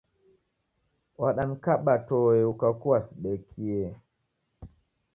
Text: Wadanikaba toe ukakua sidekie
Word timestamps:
Wadanikaba 1.21 1.93
toe 2.07 2.39
ukakua 2.51 2.97
sidekie 3.07 3.81